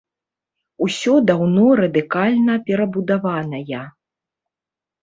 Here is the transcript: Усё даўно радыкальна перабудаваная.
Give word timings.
Усё 0.85 1.13
даўно 1.31 1.67
радыкальна 1.81 2.57
перабудаваная. 2.71 3.83